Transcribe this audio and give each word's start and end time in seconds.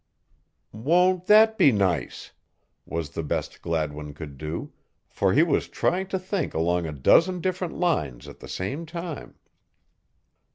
"Won't 0.73 1.27
that 1.27 1.59
be 1.59 1.71
nice?" 1.71 2.31
was 2.87 3.11
the 3.11 3.21
best 3.21 3.61
Gladwin 3.61 4.15
could 4.15 4.35
do, 4.39 4.73
for 5.07 5.31
he 5.31 5.43
was 5.43 5.67
trying 5.67 6.07
to 6.07 6.17
think 6.17 6.55
along 6.55 6.87
a 6.87 6.91
dozen 6.91 7.39
different 7.39 7.75
lines 7.77 8.27
at 8.27 8.39
the 8.39 8.49
same 8.49 8.87
time. 8.87 9.35